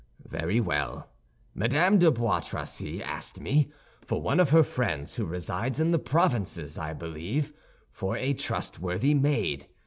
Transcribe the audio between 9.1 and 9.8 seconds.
maid.